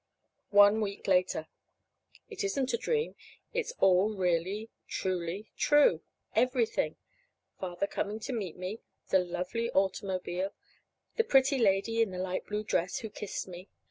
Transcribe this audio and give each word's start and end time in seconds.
One 0.49 0.81
week 0.81 1.07
later. 1.07 1.47
It 2.27 2.43
isn't 2.43 2.73
a 2.73 2.77
dream. 2.77 3.15
It's 3.53 3.71
all 3.77 4.15
really, 4.15 4.71
truly 4.87 5.51
true 5.55 6.01
everything: 6.35 6.95
Father 7.59 7.85
coming 7.85 8.19
to 8.21 8.33
meet 8.33 8.57
me, 8.57 8.79
the 9.09 9.19
lovely 9.19 9.69
automobile, 9.69 10.53
and 11.13 11.17
the 11.17 11.23
pretty 11.23 11.59
lady 11.59 12.01
in 12.01 12.09
the 12.09 12.17
light 12.17 12.47
blue 12.47 12.63
dress, 12.63 13.01
who 13.01 13.11
kissed 13.11 13.47
me. 13.47 13.69